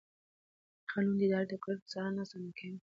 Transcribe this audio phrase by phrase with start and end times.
[0.89, 2.75] قانون د ادارې د کړنو څارنه اسانه کوي.